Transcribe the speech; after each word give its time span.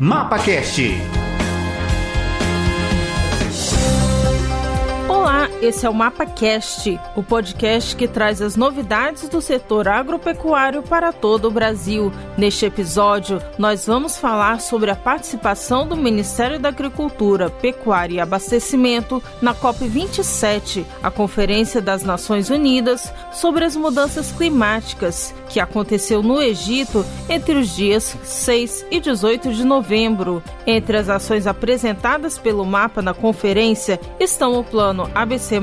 MapaCast. 0.00 0.94
Olá, 5.08 5.48
esse 5.60 5.84
é 5.84 5.90
o 5.90 5.94
MapaCast, 5.94 7.00
o 7.16 7.22
podcast 7.24 7.96
que 7.96 8.06
traz 8.06 8.40
as 8.40 8.54
novidades 8.54 9.28
do 9.28 9.40
setor 9.40 9.88
agropecuário 9.88 10.84
para 10.84 11.12
todo 11.12 11.48
o 11.48 11.50
Brasil. 11.50 12.12
Neste 12.36 12.66
episódio, 12.66 13.42
nós 13.58 13.86
vamos 13.86 14.16
falar 14.16 14.60
sobre 14.60 14.88
a 14.92 14.94
participação 14.94 15.84
do 15.84 15.96
Ministério 15.96 16.60
da 16.60 16.68
Agricultura, 16.68 17.50
Pecuária 17.50 18.14
e 18.14 18.20
Abastecimento 18.20 19.20
na 19.42 19.52
COP27, 19.52 20.84
a 21.02 21.10
Conferência 21.10 21.82
das 21.82 22.04
Nações 22.04 22.50
Unidas 22.50 23.12
sobre 23.32 23.64
as 23.64 23.74
Mudanças 23.74 24.30
Climáticas, 24.30 25.34
que 25.48 25.60
aconteceu 25.60 26.22
no 26.22 26.40
Egito 26.42 27.04
entre 27.28 27.58
os 27.58 27.74
dias 27.74 28.16
6 28.22 28.86
e 28.90 29.00
18 29.00 29.52
de 29.52 29.64
novembro. 29.64 30.42
Entre 30.66 30.96
as 30.96 31.08
ações 31.08 31.46
apresentadas 31.46 32.38
pelo 32.38 32.64
mapa 32.64 33.00
na 33.00 33.14
conferência 33.14 33.98
estão 34.20 34.58
o 34.58 34.64
plano 34.64 35.10
ABC 35.14 35.58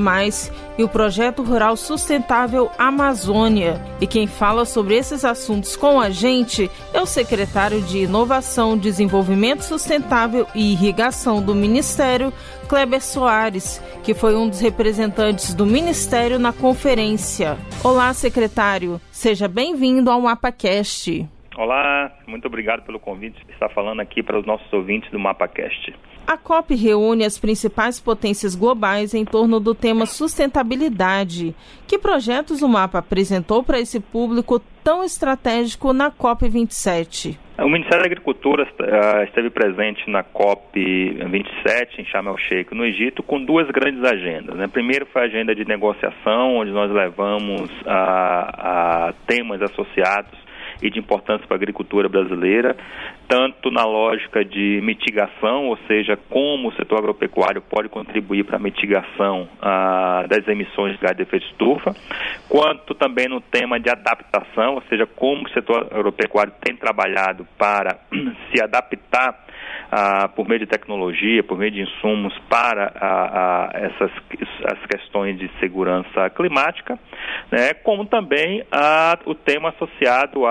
e 0.78 0.84
o 0.84 0.88
projeto 0.88 1.42
rural 1.42 1.76
sustentável 1.76 2.70
Amazônia. 2.78 3.80
E 4.00 4.06
quem 4.06 4.26
fala 4.26 4.64
sobre 4.64 4.96
esses 4.96 5.24
assuntos 5.24 5.76
com 5.76 6.00
a 6.00 6.10
gente 6.10 6.70
é 6.92 7.00
o 7.00 7.06
secretário 7.06 7.80
de 7.82 7.98
Inovação, 7.98 8.76
Desenvolvimento 8.76 9.62
Sustentável 9.62 10.46
e 10.54 10.72
Irrigação 10.72 11.40
do 11.40 11.54
Ministério, 11.54 12.32
Kleber 12.66 13.00
Soares, 13.00 13.80
que 14.02 14.12
foi 14.12 14.34
um 14.34 14.48
dos 14.48 14.60
representantes 14.60 15.54
do 15.54 15.64
Ministério 15.64 16.38
na 16.38 16.52
conferência. 16.52 17.56
Olá, 17.82 18.12
secretário. 18.12 19.00
Seja 19.10 19.46
bem-vindo 19.46 20.10
ao 20.10 20.20
MapaCast. 20.20 21.28
Olá, 21.56 22.12
muito 22.26 22.46
obrigado 22.46 22.84
pelo 22.84 23.00
convite 23.00 23.42
de 23.46 23.52
estar 23.52 23.68
falando 23.70 24.00
aqui 24.00 24.22
para 24.22 24.38
os 24.38 24.44
nossos 24.44 24.70
ouvintes 24.72 25.10
do 25.10 25.18
MapaCast. 25.18 25.94
A 26.26 26.36
COP 26.36 26.74
reúne 26.74 27.24
as 27.24 27.38
principais 27.38 28.00
potências 28.00 28.56
globais 28.56 29.14
em 29.14 29.24
torno 29.24 29.60
do 29.60 29.74
tema 29.74 30.06
sustentabilidade. 30.06 31.54
Que 31.86 31.98
projetos 31.98 32.62
o 32.62 32.68
mapa 32.68 32.98
apresentou 32.98 33.62
para 33.62 33.78
esse 33.78 34.00
público 34.00 34.60
tão 34.82 35.04
estratégico 35.04 35.92
na 35.92 36.10
COP 36.10 36.48
27? 36.48 37.38
O 37.58 37.70
Ministério 37.70 38.00
da 38.00 38.06
Agricultura 38.06 38.64
uh, 38.64 39.22
esteve 39.24 39.48
presente 39.48 40.10
na 40.10 40.22
COP 40.22 40.78
27 40.78 42.02
em 42.02 42.04
Sharm 42.04 42.28
el-Sheikh, 42.28 42.74
no 42.74 42.84
Egito, 42.84 43.22
com 43.22 43.42
duas 43.42 43.66
grandes 43.70 44.04
agendas. 44.04 44.54
Né? 44.56 44.66
Primeiro 44.66 45.06
foi 45.06 45.22
a 45.22 45.24
agenda 45.24 45.54
de 45.54 45.64
negociação, 45.64 46.56
onde 46.56 46.70
nós 46.70 46.90
levamos 46.92 47.70
a, 47.86 49.08
a 49.08 49.12
temas 49.26 49.62
associados 49.62 50.45
e 50.82 50.90
de 50.90 50.98
importância 50.98 51.46
para 51.46 51.56
a 51.56 51.58
agricultura 51.58 52.08
brasileira, 52.08 52.76
tanto 53.28 53.70
na 53.70 53.84
lógica 53.84 54.44
de 54.44 54.80
mitigação, 54.82 55.66
ou 55.66 55.78
seja, 55.88 56.16
como 56.28 56.68
o 56.68 56.72
setor 56.74 56.98
agropecuário 56.98 57.60
pode 57.60 57.88
contribuir 57.88 58.44
para 58.44 58.56
a 58.56 58.60
mitigação 58.60 59.48
ah, 59.60 60.24
das 60.28 60.46
emissões 60.46 60.92
de 60.92 60.98
gás 60.98 61.16
de 61.16 61.22
efeito 61.22 61.46
estufa, 61.46 61.94
quanto 62.48 62.94
também 62.94 63.28
no 63.28 63.40
tema 63.40 63.80
de 63.80 63.90
adaptação, 63.90 64.74
ou 64.74 64.82
seja, 64.88 65.06
como 65.06 65.44
o 65.44 65.50
setor 65.50 65.88
agropecuário 65.90 66.52
tem 66.62 66.76
trabalhado 66.76 67.46
para 67.58 67.98
se 68.52 68.62
adaptar 68.62 69.46
ah, 69.90 70.28
por 70.28 70.48
meio 70.48 70.60
de 70.60 70.66
tecnologia, 70.66 71.42
por 71.42 71.58
meio 71.58 71.70
de 71.70 71.80
insumos 71.80 72.36
para 72.48 72.92
ah, 72.96 73.30
ah, 73.32 73.70
essas 73.74 74.10
as 74.64 74.86
questões 74.86 75.38
de 75.38 75.50
segurança 75.60 76.28
climática, 76.30 76.98
né, 77.50 77.74
como 77.74 78.06
também 78.06 78.64
ah, 78.70 79.18
o 79.24 79.34
tema 79.34 79.70
associado 79.70 80.46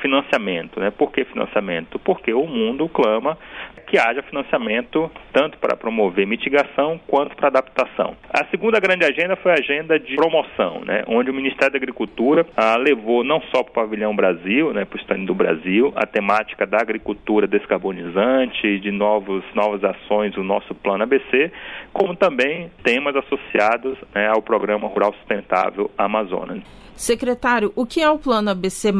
financiamento. 0.00 0.80
Né? 0.80 0.90
Por 0.90 1.12
que 1.12 1.24
financiamento? 1.24 1.98
Porque 1.98 2.32
o 2.32 2.46
mundo 2.46 2.88
clama 2.88 3.36
que 3.88 3.98
haja 3.98 4.22
financiamento 4.22 5.10
tanto 5.32 5.58
para 5.58 5.76
promover 5.76 6.26
mitigação 6.26 7.00
quanto 7.06 7.34
para 7.34 7.48
adaptação. 7.48 8.16
A 8.30 8.44
segunda 8.46 8.78
grande 8.78 9.04
agenda 9.04 9.36
foi 9.36 9.52
a 9.52 9.54
agenda 9.54 9.98
de 9.98 10.14
promoção, 10.14 10.82
né, 10.84 11.04
onde 11.06 11.30
o 11.30 11.34
Ministério 11.34 11.72
da 11.72 11.78
Agricultura 11.78 12.46
ah, 12.56 12.76
levou 12.76 13.24
não 13.24 13.40
só 13.54 13.62
para 13.62 13.70
o 13.70 13.86
pavilhão 13.86 14.14
Brasil, 14.14 14.72
né, 14.72 14.84
para 14.84 14.96
o 14.96 15.00
stand 15.00 15.24
do 15.24 15.34
Brasil, 15.34 15.92
a 15.96 16.06
temática 16.06 16.66
da 16.66 16.78
agricultura 16.78 17.46
descarbonizante, 17.46 18.78
de 18.80 18.90
novos, 18.90 19.44
novas 19.54 19.82
ações, 19.82 20.36
o 20.36 20.42
nosso 20.42 20.74
plano 20.74 21.04
ABC, 21.04 21.50
como 21.92 22.14
também 22.14 22.70
temas 22.82 23.16
associados 23.16 23.96
né, 24.14 24.28
ao 24.28 24.42
Programa 24.42 24.86
Rural 24.88 25.14
Sustentável 25.14 25.90
Amazonas. 25.96 26.62
Secretário, 26.98 27.72
o 27.76 27.86
que 27.86 28.00
é 28.00 28.10
o 28.10 28.18
Plano 28.18 28.50
ABC, 28.50 28.92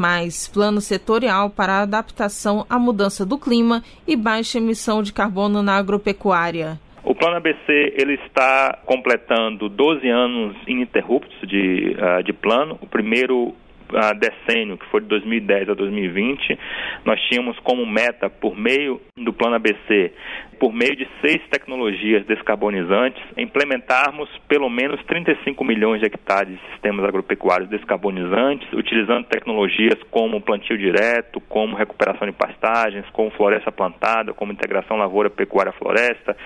plano 0.53 0.81
setorial 0.81 1.50
para 1.50 1.72
a 1.72 1.82
adaptação 1.82 2.65
à 2.71 2.78
mudança 2.78 3.27
do 3.27 3.37
clima 3.37 3.82
e 4.06 4.15
baixa 4.15 4.59
emissão 4.59 4.78
de 5.03 5.12
carbono 5.12 5.62
na 5.62 5.77
agropecuária? 5.77 6.78
O 7.05 7.15
Plano 7.15 7.37
ABC 7.37 7.94
ele 7.97 8.15
está 8.27 8.78
completando 8.84 9.69
12 9.69 10.09
anos 10.09 10.56
ininterruptos 10.66 11.49
de, 11.49 11.97
uh, 11.97 12.22
de 12.22 12.33
plano. 12.33 12.78
O 12.83 12.87
primeiro 12.87 13.55
uh, 13.93 14.19
decênio, 14.19 14.78
que 14.78 14.87
foi 14.87 15.00
de 15.00 15.09
2010 15.09 15.71
a 15.71 15.75
2020, 15.75 16.59
nós 17.04 17.21
tínhamos 17.28 17.59
como 17.60 17.87
meta, 17.87 18.28
por 18.28 18.56
meio 18.56 19.00
do 19.16 19.32
Plano 19.32 19.56
ABC, 19.56 20.12
por 20.59 20.72
meio 20.72 20.97
de 20.97 21.06
seis 21.21 21.41
tecnologias 21.50 22.27
descarbonizantes, 22.27 23.22
implementarmos 23.37 24.28
pelo 24.48 24.69
menos 24.69 25.03
35 25.04 25.65
milhões 25.65 26.00
de 26.00 26.06
hectares 26.06 26.59
de 26.59 26.71
sistemas 26.72 27.04
agropecuários 27.04 27.69
descarbonizantes, 27.71 28.71
utilizando 28.72 29.27
tecnologias 29.27 29.98
como 30.10 30.41
plantio 30.41 30.77
direto, 30.77 31.41
como 31.48 31.77
recuperação 31.77 32.27
de 32.27 32.32
pastagens, 32.32 33.09
como 33.10 33.31
floresta 33.31 33.71
plantada, 33.71 34.32
como 34.32 34.53
integração 34.53 34.97
lavoura-pecuária-floresta, 34.97 36.37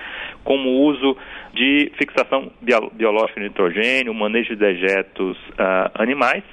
como 0.45 0.71
uso 0.83 1.17
de 1.55 1.91
fixação 1.97 2.51
biológica 2.93 3.41
de 3.41 3.49
nitrogênio, 3.49 4.15
manejo 4.15 4.51
de 4.51 4.57
dejetos 4.57 5.37
uh, 5.53 5.91
animais 5.95 6.45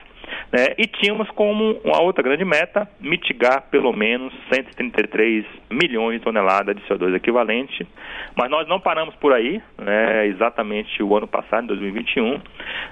né? 0.52 0.74
E 0.78 0.88
tínhamos 0.88 1.30
como 1.32 1.80
uma 1.84 2.02
outra 2.02 2.24
grande 2.24 2.44
meta 2.44 2.88
mitigar 3.00 3.70
pelo 3.70 3.94
menos 3.94 4.34
133 4.52 5.46
milhões 5.70 6.20
de 6.20 6.26
toneladas 6.26 6.76
de 6.76 6.82
CO2 6.84 7.16
equivalente. 7.16 7.88
Mas 8.36 8.50
nós 8.50 8.68
não 8.68 8.80
paramos 8.80 9.16
por 9.16 9.34
aí, 9.34 9.62
né? 9.78 10.28
exatamente 10.28 11.02
o 11.04 11.16
ano 11.16 11.28
passado, 11.28 11.64
em 11.64 11.68
2021. 11.68 12.36
O 12.36 12.42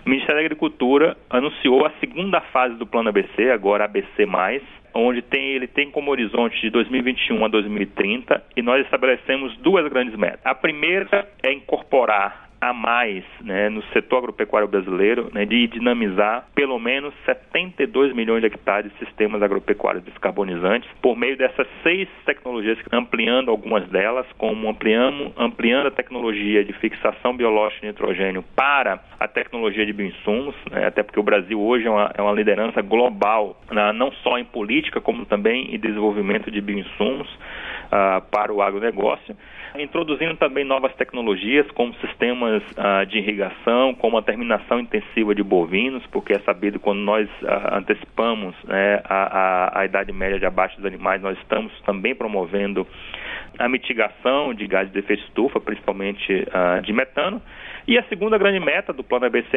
Ministério 0.05 0.35
da 0.35 0.41
Agricultura 0.41 1.17
anunciou 1.29 1.85
a 1.85 1.91
segunda 1.99 2.41
fase 2.41 2.75
do 2.75 2.85
plano 2.85 3.09
ABC, 3.09 3.49
agora 3.51 3.85
ABC, 3.85 4.27
onde 4.93 5.21
tem, 5.21 5.51
ele 5.51 5.67
tem 5.67 5.91
como 5.91 6.09
horizonte 6.11 6.59
de 6.59 6.69
2021 6.69 7.45
a 7.45 7.47
2030 7.47 8.43
e 8.55 8.61
nós 8.61 8.83
estabelecemos 8.83 9.55
duas 9.57 9.87
grandes 9.87 10.15
metas. 10.15 10.39
A 10.43 10.55
primeira 10.55 11.27
é 11.43 11.51
incorporar 11.51 12.46
a 12.59 12.73
mais 12.73 13.23
né, 13.41 13.69
no 13.69 13.83
setor 13.93 14.17
agropecuário 14.19 14.67
brasileiro 14.67 15.29
né, 15.33 15.45
de 15.45 15.67
dinamizar 15.67 16.47
pelo 16.55 16.79
menos 16.79 17.13
72 17.25 18.13
milhões 18.13 18.41
de 18.41 18.47
hectares 18.47 18.91
de 18.93 19.05
sistemas 19.05 19.41
agropecuários 19.41 20.03
descarbonizantes. 20.03 20.89
Por 21.01 21.15
meio 21.15 21.37
dessas 21.37 21.67
seis 21.83 22.07
tecnologias, 22.25 22.77
ampliando 22.91 23.51
algumas 23.51 23.87
delas, 23.89 24.25
como 24.37 24.69
ampliando, 24.69 25.31
ampliando 25.37 25.87
a 25.87 25.91
tecnologia 25.91 26.63
de 26.63 26.73
fixação 26.73 27.35
biológica 27.35 27.81
de 27.81 27.87
nitrogênio 27.87 28.43
para 28.55 28.99
a 29.19 29.27
tecnologia 29.27 29.85
de 29.85 29.93
bioinsumos, 29.93 30.55
né, 30.71 30.87
até 30.87 31.03
porque 31.03 31.19
o 31.19 31.23
Brasil 31.23 31.59
hoje 31.59 31.85
é 31.85 31.89
uma, 31.89 32.11
é 32.17 32.21
uma 32.21 32.33
liderança 32.33 32.81
global, 32.81 33.61
não 33.95 34.11
só 34.23 34.37
em 34.37 34.45
política, 34.45 34.99
como 34.99 35.25
também 35.25 35.75
em 35.75 35.79
desenvolvimento 35.79 36.49
de 36.49 36.59
bioinsumos 36.61 37.27
uh, 37.87 38.21
para 38.31 38.51
o 38.51 38.61
agronegócio. 38.61 39.35
Introduzindo 39.77 40.35
também 40.37 40.63
novas 40.63 40.93
tecnologias, 40.95 41.69
como 41.71 41.93
sistemas 41.95 42.46
uh, 42.47 43.05
de 43.05 43.17
irrigação, 43.17 43.93
como 43.95 44.17
a 44.17 44.21
terminação 44.21 44.79
intensiva 44.79 45.33
de 45.33 45.43
bovinos, 45.43 46.05
porque 46.07 46.33
é 46.33 46.39
sabido 46.39 46.79
quando 46.79 46.99
nós 46.99 47.27
uh, 47.41 47.75
antecipamos 47.75 48.55
né, 48.63 49.01
a, 49.03 49.15
a, 49.15 49.79
a, 49.81 49.85
idade 49.85 50.11
média 50.11 50.39
de 50.39 50.45
abate 50.45 50.75
dos 50.77 50.85
animais, 50.85 51.21
nós 51.21 51.37
estamos 51.39 51.71
também 51.81 52.15
promovendo 52.15 52.87
a 53.59 53.67
mitigação 53.67 54.53
de 54.53 54.67
gases 54.67 54.91
de 54.91 54.99
efeito 54.99 55.23
estufa, 55.23 55.59
principalmente 55.59 56.31
uh, 56.33 56.81
de 56.81 56.93
metano. 56.93 57.41
E 57.87 57.97
a 57.97 58.03
segunda 58.09 58.37
grande 58.37 58.59
meta 58.59 58.91
do 58.91 59.01
Plano 59.01 59.27
ABC+, 59.27 59.47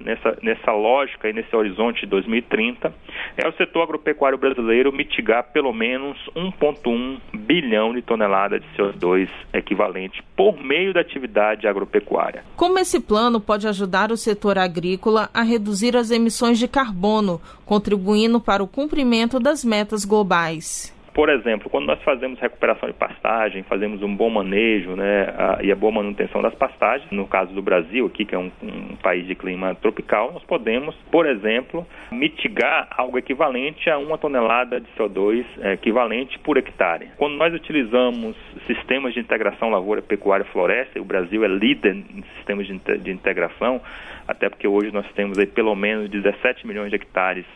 nessa, 0.00 0.38
nessa 0.42 0.72
lógica 0.72 1.28
e 1.28 1.34
nesse 1.34 1.54
horizonte 1.54 2.00
de 2.00 2.06
2030, 2.06 2.90
é 3.36 3.46
o 3.46 3.52
setor 3.52 3.82
agropecuário 3.82 4.38
brasileiro 4.38 4.90
mitigar 4.90 5.52
pelo 5.52 5.70
menos 5.70 6.16
1,1 6.34 7.20
bilhão 7.34 7.92
de 7.92 8.00
toneladas 8.00 8.62
de 8.62 8.68
CO2 8.68 9.28
equivalente 9.52 10.22
por 10.34 10.58
meio 10.58 10.94
da 10.94 11.00
atividade 11.00 11.68
agropecuária. 11.68 12.42
Como 12.56 12.78
esse 12.78 12.98
plano 13.00 13.38
pode 13.38 13.68
ajudar 13.68 14.10
o 14.10 14.16
setor 14.16 14.56
agrícola 14.56 15.28
a 15.34 15.42
reduzir 15.42 15.94
as 15.94 16.10
emissões 16.10 16.58
de 16.58 16.66
carbono, 16.66 17.38
contribuindo 17.66 18.40
para 18.40 18.62
o 18.62 18.66
cumprimento 18.66 19.38
das 19.38 19.62
metas 19.62 20.06
globais? 20.06 20.93
Por 21.14 21.28
exemplo, 21.28 21.70
quando 21.70 21.86
nós 21.86 22.02
fazemos 22.02 22.40
recuperação 22.40 22.88
de 22.88 22.94
pastagem, 22.96 23.62
fazemos 23.62 24.02
um 24.02 24.14
bom 24.14 24.28
manejo 24.28 24.96
né, 24.96 25.32
a, 25.38 25.62
e 25.62 25.70
a 25.70 25.76
boa 25.76 25.92
manutenção 25.92 26.42
das 26.42 26.54
pastagens, 26.56 27.08
no 27.12 27.24
caso 27.28 27.54
do 27.54 27.62
Brasil, 27.62 28.06
aqui 28.06 28.24
que 28.24 28.34
é 28.34 28.38
um, 28.38 28.50
um 28.60 28.96
país 28.96 29.24
de 29.24 29.36
clima 29.36 29.76
tropical, 29.76 30.32
nós 30.32 30.42
podemos, 30.42 30.92
por 31.12 31.24
exemplo, 31.24 31.86
mitigar 32.10 32.88
algo 32.90 33.16
equivalente 33.16 33.88
a 33.88 33.96
uma 33.96 34.18
tonelada 34.18 34.80
de 34.80 34.88
CO2 34.98 35.44
é, 35.60 35.74
equivalente 35.74 36.36
por 36.40 36.56
hectare. 36.56 37.10
Quando 37.16 37.36
nós 37.36 37.54
utilizamos 37.54 38.36
sistemas 38.66 39.14
de 39.14 39.20
integração 39.20 39.70
lavoura-pecuária-floresta, 39.70 40.98
e 40.98 41.00
o 41.00 41.04
Brasil 41.04 41.44
é 41.44 41.48
líder 41.48 41.94
em 41.94 42.24
sistemas 42.36 42.66
de, 42.66 42.76
de 42.98 43.12
integração, 43.12 43.80
até 44.26 44.48
porque 44.48 44.66
hoje 44.66 44.90
nós 44.92 45.06
temos 45.12 45.38
aí 45.38 45.46
pelo 45.46 45.76
menos 45.76 46.10
17 46.10 46.66
milhões 46.66 46.90
de 46.90 46.96
hectares 46.96 47.46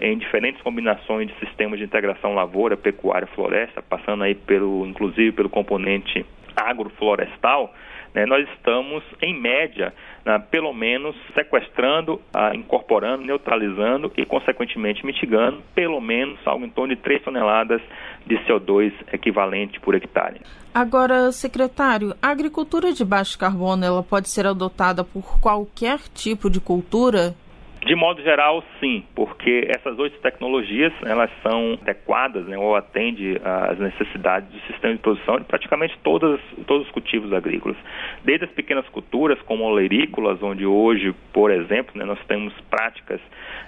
em 0.00 0.18
diferentes 0.18 0.60
combinações 0.62 1.28
de 1.28 1.34
sistemas 1.38 1.78
de 1.78 1.84
integração 1.84 2.34
lavoura, 2.34 2.76
pecuária, 2.76 3.26
floresta, 3.28 3.82
passando 3.82 4.24
aí 4.24 4.34
pelo, 4.34 4.86
inclusive 4.86 5.32
pelo 5.32 5.48
componente 5.48 6.24
agroflorestal, 6.56 7.72
né, 8.14 8.26
nós 8.26 8.48
estamos, 8.54 9.02
em 9.22 9.38
média, 9.38 9.92
né, 10.24 10.38
pelo 10.50 10.72
menos 10.72 11.14
sequestrando, 11.34 12.20
ah, 12.34 12.54
incorporando, 12.54 13.24
neutralizando 13.24 14.10
e, 14.16 14.24
consequentemente, 14.24 15.04
mitigando 15.04 15.62
pelo 15.74 16.00
menos 16.00 16.38
algo 16.46 16.64
em 16.64 16.70
torno 16.70 16.94
de 16.94 17.00
3 17.00 17.22
toneladas 17.22 17.80
de 18.26 18.36
CO2 18.44 18.92
equivalente 19.12 19.78
por 19.80 19.94
hectare. 19.94 20.40
Agora, 20.74 21.32
secretário, 21.32 22.14
a 22.20 22.28
agricultura 22.28 22.92
de 22.92 23.04
baixo 23.04 23.38
carbono 23.38 23.84
ela 23.84 24.02
pode 24.02 24.28
ser 24.28 24.46
adotada 24.46 25.04
por 25.04 25.40
qualquer 25.40 25.98
tipo 26.14 26.50
de 26.50 26.60
cultura? 26.60 27.34
De 27.84 27.94
modo 27.94 28.22
geral, 28.22 28.62
sim, 28.80 29.04
porque 29.14 29.66
essas 29.68 29.98
oito 29.98 30.18
tecnologias 30.20 30.92
elas 31.04 31.30
são 31.42 31.78
adequadas 31.80 32.44
né, 32.46 32.58
ou 32.58 32.74
atendem 32.76 33.38
às 33.44 33.78
necessidades 33.78 34.48
do 34.50 34.60
sistema 34.66 34.94
de 34.94 35.00
produção 35.00 35.38
de 35.38 35.44
praticamente 35.44 35.96
todas, 36.02 36.40
todos 36.66 36.86
os 36.86 36.92
cultivos 36.92 37.32
agrícolas. 37.32 37.76
Desde 38.24 38.44
as 38.44 38.50
pequenas 38.50 38.86
culturas, 38.88 39.40
como 39.42 39.64
olerícolas, 39.64 40.42
onde 40.42 40.66
hoje, 40.66 41.14
por 41.32 41.50
exemplo, 41.50 41.96
né, 41.96 42.04
nós 42.04 42.18
temos 42.26 42.52
práticas 42.68 43.20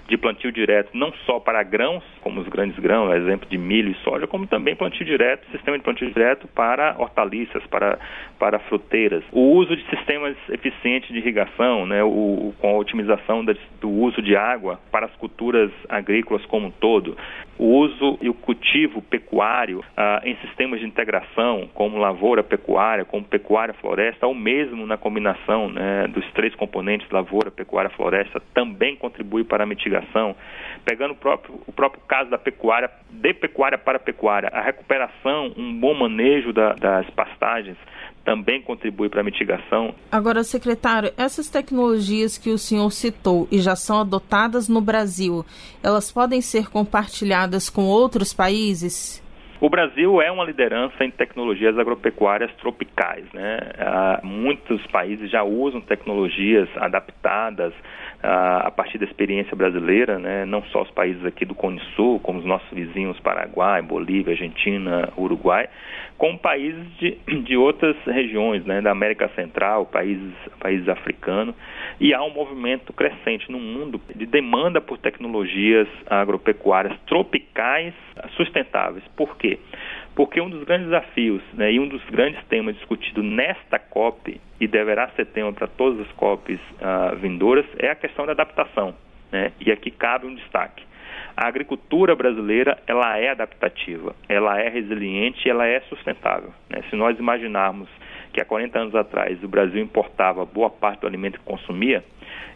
de 0.07 0.17
plantio 0.17 0.51
direto 0.51 0.89
não 0.93 1.13
só 1.25 1.39
para 1.39 1.63
grãos, 1.63 2.03
como 2.21 2.41
os 2.41 2.47
grandes 2.47 2.77
grãos, 2.79 3.13
exemplo 3.15 3.47
de 3.49 3.57
milho 3.57 3.91
e 3.91 3.95
soja, 4.03 4.27
como 4.27 4.45
também 4.45 4.75
plantio 4.75 5.05
direto, 5.05 5.49
sistema 5.51 5.77
de 5.77 5.83
plantio 5.83 6.11
direto 6.11 6.47
para 6.49 6.95
hortaliças, 6.99 7.65
para, 7.67 7.97
para 8.37 8.59
fruteiras. 8.59 9.23
O 9.31 9.53
uso 9.53 9.75
de 9.75 9.83
sistemas 9.89 10.35
eficientes 10.49 11.09
de 11.09 11.17
irrigação, 11.17 11.85
né, 11.85 12.03
o, 12.03 12.53
com 12.59 12.75
a 12.75 12.77
otimização 12.77 13.43
do 13.79 13.89
uso 14.03 14.21
de 14.21 14.35
água 14.35 14.79
para 14.91 15.05
as 15.05 15.15
culturas 15.15 15.71
agrícolas 15.89 16.45
como 16.45 16.67
um 16.67 16.71
todo, 16.71 17.17
o 17.57 17.65
uso 17.65 18.17
e 18.21 18.29
o 18.29 18.33
cultivo 18.33 19.01
pecuário 19.01 19.83
ah, 19.95 20.21
em 20.23 20.35
sistemas 20.37 20.79
de 20.79 20.85
integração, 20.85 21.69
como 21.73 21.97
lavoura 21.97 22.43
pecuária, 22.43 23.05
como 23.05 23.23
pecuária 23.23 23.73
floresta, 23.75 24.25
ou 24.25 24.33
mesmo 24.33 24.85
na 24.87 24.97
combinação 24.97 25.69
né, 25.69 26.07
dos 26.07 26.25
três 26.31 26.55
componentes 26.55 27.09
lavoura, 27.11 27.51
pecuária, 27.51 27.89
floresta, 27.91 28.41
também 28.53 28.95
contribui 28.95 29.43
para 29.43 29.63
a 29.63 29.67
mitigação. 29.67 30.35
Pegando 30.83 31.11
o 31.11 31.17
próprio, 31.17 31.61
o 31.67 31.71
próprio 31.71 32.01
caso 32.07 32.29
da 32.29 32.37
pecuária, 32.37 32.89
de 33.09 33.33
pecuária 33.33 33.77
para 33.77 33.99
pecuária, 33.99 34.49
a 34.51 34.61
recuperação, 34.61 35.53
um 35.55 35.79
bom 35.79 35.93
manejo 35.93 36.51
da, 36.51 36.73
das 36.73 37.09
pastagens, 37.11 37.77
também 38.23 38.61
contribui 38.61 39.09
para 39.09 39.21
a 39.21 39.23
mitigação. 39.23 39.93
Agora, 40.11 40.43
secretário, 40.43 41.11
essas 41.17 41.49
tecnologias 41.49 42.37
que 42.37 42.49
o 42.49 42.57
senhor 42.57 42.91
citou 42.91 43.47
e 43.51 43.59
já 43.59 43.75
são 43.75 43.99
adotadas 43.99 44.67
no 44.67 44.81
Brasil, 44.81 45.45
elas 45.83 46.11
podem 46.11 46.41
ser 46.41 46.69
compartilhadas 46.69 47.69
com 47.69 47.85
outros 47.85 48.33
países? 48.33 49.21
O 49.59 49.69
Brasil 49.69 50.19
é 50.19 50.31
uma 50.31 50.43
liderança 50.43 51.05
em 51.05 51.11
tecnologias 51.11 51.77
agropecuárias 51.77 52.51
tropicais. 52.55 53.25
Né? 53.31 53.59
Ah, 53.77 54.19
muitos 54.23 54.85
países 54.87 55.29
já 55.29 55.43
usam 55.43 55.79
tecnologias 55.79 56.67
adaptadas 56.77 57.71
a 58.23 58.71
partir 58.71 58.97
da 58.97 59.05
experiência 59.05 59.55
brasileira, 59.55 60.19
né? 60.19 60.45
não 60.45 60.63
só 60.65 60.83
os 60.83 60.91
países 60.91 61.25
aqui 61.25 61.43
do 61.43 61.55
Cone 61.55 61.81
Sul, 61.95 62.19
como 62.19 62.39
os 62.39 62.45
nossos 62.45 62.69
vizinhos 62.71 63.19
Paraguai, 63.19 63.81
Bolívia, 63.81 64.33
Argentina, 64.33 65.11
Uruguai, 65.17 65.67
como 66.17 66.37
países 66.37 66.85
de, 66.97 67.17
de 67.43 67.57
outras 67.57 67.95
regiões, 68.05 68.63
né? 68.65 68.79
da 68.81 68.91
América 68.91 69.27
Central, 69.35 69.87
países, 69.87 70.33
países 70.59 70.87
africanos. 70.87 71.55
E 71.99 72.13
há 72.13 72.21
um 72.21 72.31
movimento 72.31 72.93
crescente 72.93 73.51
no 73.51 73.59
mundo 73.59 73.99
de 74.15 74.25
demanda 74.25 74.79
por 74.79 74.97
tecnologias 74.99 75.87
agropecuárias 76.07 76.97
tropicais 77.07 77.93
sustentáveis. 78.35 79.03
Por 79.15 79.35
quê? 79.37 79.59
Porque 80.15 80.41
um 80.41 80.49
dos 80.49 80.63
grandes 80.63 80.87
desafios 80.87 81.41
né, 81.53 81.71
e 81.71 81.79
um 81.79 81.87
dos 81.87 82.03
grandes 82.09 82.43
temas 82.45 82.75
discutidos 82.75 83.23
nesta 83.23 83.79
COP, 83.79 84.39
e 84.59 84.67
deverá 84.67 85.09
ser 85.09 85.25
tema 85.27 85.51
para 85.53 85.67
todas 85.67 85.99
as 86.01 86.11
COPs 86.13 86.59
uh, 86.59 87.15
vindouras, 87.17 87.65
é 87.79 87.89
a 87.89 87.95
questão 87.95 88.25
da 88.25 88.33
adaptação. 88.33 88.93
Né? 89.31 89.51
E 89.59 89.71
aqui 89.71 89.89
cabe 89.89 90.27
um 90.27 90.35
destaque. 90.35 90.83
A 91.35 91.47
agricultura 91.47 92.15
brasileira 92.15 92.77
ela 92.85 93.17
é 93.17 93.29
adaptativa, 93.29 94.15
ela 94.27 94.59
é 94.59 94.69
resiliente 94.69 95.49
ela 95.49 95.65
é 95.65 95.79
sustentável. 95.81 96.53
Né? 96.69 96.83
Se 96.89 96.95
nós 96.95 97.17
imaginarmos 97.17 97.89
que 98.31 98.41
há 98.41 98.45
40 98.45 98.79
anos 98.79 98.95
atrás 98.95 99.43
o 99.43 99.47
Brasil 99.47 99.81
importava 99.81 100.45
boa 100.45 100.69
parte 100.69 101.01
do 101.01 101.07
alimento 101.07 101.39
que 101.39 101.45
consumia, 101.45 102.03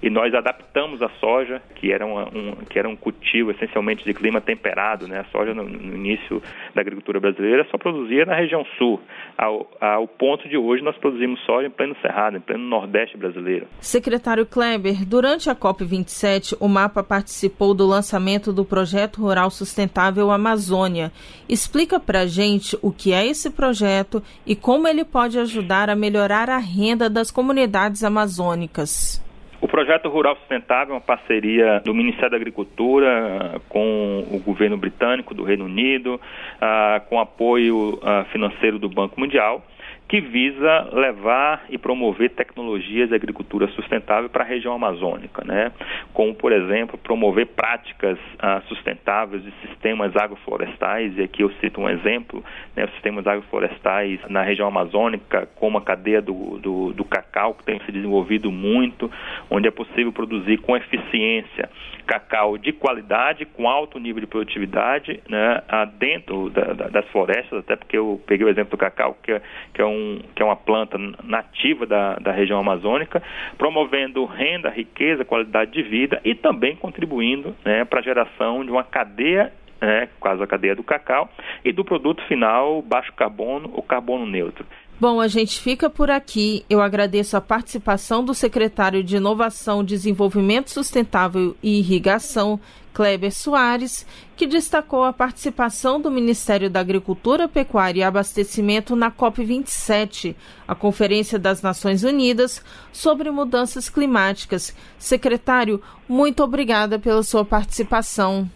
e 0.01 0.09
nós 0.09 0.33
adaptamos 0.33 1.01
a 1.01 1.09
soja, 1.19 1.61
que 1.75 1.91
era, 1.91 2.05
uma, 2.05 2.25
um, 2.25 2.55
que 2.69 2.77
era 2.77 2.87
um 2.87 2.95
cultivo 2.95 3.51
essencialmente 3.51 4.03
de 4.03 4.13
clima 4.13 4.39
temperado, 4.39 5.07
né? 5.07 5.19
a 5.19 5.23
soja 5.25 5.53
no, 5.53 5.63
no 5.63 5.95
início 5.95 6.41
da 6.73 6.81
agricultura 6.81 7.19
brasileira 7.19 7.65
só 7.71 7.77
produzia 7.77 8.23
na 8.23 8.35
região 8.35 8.63
sul, 8.77 9.01
ao, 9.35 9.67
ao 9.81 10.07
ponto 10.07 10.47
de 10.47 10.57
hoje 10.57 10.83
nós 10.83 10.95
produzimos 10.97 11.39
soja 11.45 11.67
em 11.67 11.71
pleno 11.71 11.95
cerrado, 12.01 12.37
em 12.37 12.39
pleno 12.39 12.63
nordeste 12.63 13.17
brasileiro. 13.17 13.67
Secretário 13.79 14.45
Kleber, 14.45 15.05
durante 15.05 15.49
a 15.49 15.55
COP27, 15.55 16.55
o 16.59 16.67
MAPA 16.67 17.03
participou 17.03 17.73
do 17.73 17.87
lançamento 17.87 18.53
do 18.53 18.63
Projeto 18.63 19.21
Rural 19.21 19.49
Sustentável 19.49 20.29
Amazônia. 20.29 21.11
Explica 21.49 21.99
para 21.99 22.27
gente 22.27 22.77
o 22.81 22.91
que 22.91 23.11
é 23.11 23.25
esse 23.25 23.49
projeto 23.49 24.21
e 24.45 24.55
como 24.55 24.87
ele 24.87 25.03
pode 25.03 25.39
ajudar 25.39 25.64
a 25.65 25.95
melhorar 25.95 26.49
a 26.49 26.57
renda 26.57 27.09
das 27.09 27.31
comunidades 27.31 28.03
amazônicas. 28.03 29.23
O 29.61 29.67
projeto 29.67 30.09
Rural 30.09 30.35
Sustentável 30.35 30.93
é 30.93 30.97
uma 30.97 31.01
parceria 31.01 31.81
do 31.83 31.93
Ministério 31.93 32.31
da 32.31 32.37
Agricultura 32.37 33.55
ah, 33.55 33.59
com 33.67 34.23
o 34.31 34.39
governo 34.39 34.77
britânico 34.77 35.33
do 35.33 35.43
Reino 35.43 35.65
Unido, 35.65 36.21
ah, 36.61 37.01
com 37.09 37.19
apoio 37.19 37.99
ah, 38.03 38.25
financeiro 38.31 38.77
do 38.77 38.87
Banco 38.87 39.19
Mundial 39.19 39.63
que 40.07 40.21
visa 40.21 40.89
levar 40.93 41.65
e 41.69 41.77
promover 41.77 42.29
tecnologias 42.31 43.09
de 43.09 43.15
agricultura 43.15 43.67
sustentável 43.69 44.29
para 44.29 44.43
a 44.43 44.47
região 44.47 44.73
amazônica, 44.73 45.43
né? 45.43 45.71
como, 46.13 46.33
por 46.33 46.51
exemplo, 46.51 46.97
promover 46.97 47.47
práticas 47.47 48.17
ah, 48.39 48.61
sustentáveis 48.67 49.43
de 49.43 49.51
sistemas 49.67 50.15
agroflorestais, 50.15 51.17
e 51.17 51.23
aqui 51.23 51.41
eu 51.41 51.51
cito 51.59 51.81
um 51.81 51.89
exemplo, 51.89 52.43
né, 52.75 52.85
os 52.85 52.91
sistemas 52.91 53.27
agroflorestais 53.27 54.19
na 54.29 54.41
região 54.41 54.67
amazônica, 54.67 55.47
como 55.55 55.77
a 55.77 55.81
cadeia 55.81 56.21
do, 56.21 56.57
do, 56.59 56.93
do 56.93 57.03
cacau, 57.03 57.53
que 57.53 57.65
tem 57.65 57.79
se 57.81 57.91
desenvolvido 57.91 58.51
muito, 58.51 59.11
onde 59.49 59.67
é 59.67 59.71
possível 59.71 60.13
produzir 60.13 60.57
com 60.59 60.77
eficiência 60.77 61.69
cacau 62.05 62.57
de 62.57 62.71
qualidade, 62.71 63.45
com 63.45 63.67
alto 63.67 63.99
nível 63.99 64.21
de 64.21 64.27
produtividade, 64.27 65.19
né, 65.27 65.61
dentro 65.97 66.49
da, 66.51 66.73
da, 66.73 66.87
das 66.87 67.05
florestas, 67.09 67.59
até 67.59 67.75
porque 67.75 67.97
eu 67.97 68.21
peguei 68.25 68.45
o 68.45 68.49
exemplo 68.49 68.71
do 68.71 68.77
cacau, 68.77 69.17
que 69.21 69.31
é, 69.31 69.41
que 69.73 69.81
é, 69.81 69.85
um, 69.85 69.94
que 70.35 70.41
é 70.41 70.45
uma 70.45 70.55
planta 70.55 70.97
nativa 71.23 71.85
da, 71.85 72.15
da 72.15 72.31
região 72.31 72.59
amazônica, 72.59 73.21
promovendo 73.57 74.25
renda, 74.25 74.69
riqueza, 74.69 75.25
qualidade 75.25 75.71
de 75.71 75.83
vida 75.83 76.21
e 76.23 76.35
também 76.35 76.75
contribuindo 76.75 77.55
né, 77.63 77.85
para 77.85 77.99
a 77.99 78.03
geração 78.03 78.63
de 78.63 78.71
uma 78.71 78.83
cadeia 78.83 79.51
né, 79.81 80.07
quase 80.19 80.41
a 80.41 80.47
cadeia 80.47 80.75
do 80.75 80.83
cacau, 80.83 81.29
e 81.63 81.71
do 81.71 81.83
produto 81.83 82.23
final 82.23 82.81
baixo 82.81 83.13
carbono 83.13 83.69
ou 83.73 83.83
carbono 83.83 84.25
neutro. 84.25 84.65
Bom, 84.97 85.19
a 85.19 85.27
gente 85.27 85.59
fica 85.59 85.89
por 85.89 86.09
aqui. 86.09 86.63
Eu 86.69 86.81
agradeço 86.81 87.35
a 87.35 87.41
participação 87.41 88.23
do 88.23 88.33
secretário 88.33 89.03
de 89.03 89.17
Inovação, 89.17 89.83
Desenvolvimento 89.83 90.69
Sustentável 90.69 91.53
e 91.61 91.79
Irrigação, 91.79 92.57
Kleber 92.93 93.33
Soares, 93.33 94.07
que 94.37 94.47
destacou 94.47 95.03
a 95.03 95.11
participação 95.11 95.99
do 95.99 96.09
Ministério 96.09 96.69
da 96.69 96.79
Agricultura, 96.79 97.45
Pecuária 97.45 97.99
e 97.99 98.03
Abastecimento 98.03 98.95
na 98.95 99.11
COP27, 99.11 100.33
a 100.65 100.73
Conferência 100.73 101.37
das 101.37 101.61
Nações 101.61 102.05
Unidas 102.05 102.63
sobre 102.93 103.29
Mudanças 103.29 103.89
Climáticas. 103.89 104.73
Secretário, 104.97 105.83
muito 106.07 106.41
obrigada 106.41 106.97
pela 106.97 107.21
sua 107.21 107.43
participação. 107.43 108.49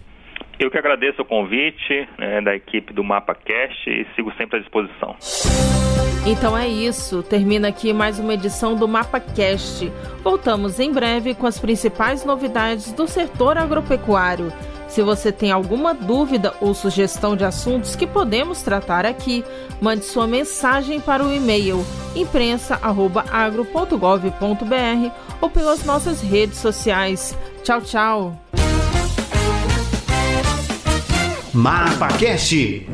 Eu 0.58 0.72
que 0.72 0.78
agradeço 0.78 1.22
o 1.22 1.26
convite 1.26 2.08
né, 2.18 2.42
da 2.42 2.56
equipe 2.56 2.94
do 2.94 3.04
MapaCast 3.04 3.90
e 3.90 4.08
sigo 4.16 4.32
sempre 4.38 4.58
à 4.58 4.62
disposição. 4.62 5.18
Então 6.26 6.58
é 6.58 6.68
isso. 6.68 7.24
Termina 7.24 7.70
aqui 7.70 7.94
mais 7.94 8.20
uma 8.20 8.34
edição 8.34 8.76
do 8.76 8.86
MapaCast. 8.88 9.92
Voltamos 10.24 10.80
em 10.80 10.92
breve 10.92 11.34
com 11.34 11.48
as 11.48 11.58
principais 11.58 12.24
novidades 12.26 12.92
do 12.92 13.08
setor 13.08 13.58
agropecuário. 13.58 14.54
Se 14.88 15.02
você 15.04 15.32
tem 15.32 15.52
alguma 15.52 15.94
dúvida 15.94 16.54
ou 16.60 16.74
sugestão 16.74 17.36
de 17.36 17.46
assuntos 17.46 17.96
que 17.96 18.08
podemos 18.08 18.64
tratar 18.64 19.06
aqui, 19.06 19.46
mande 19.80 20.04
sua 20.04 20.26
mensagem 20.26 21.00
para 21.00 21.24
o 21.24 21.32
e-mail 21.32 21.86
imprensa@agro.gov.br 22.16 25.12
ou 25.40 25.50
pelas 25.50 25.86
nossas 25.86 26.22
redes 26.22 26.58
sociais. 26.58 27.38
Tchau, 27.64 27.82
tchau. 27.82 28.36
MapaCast 31.54 32.88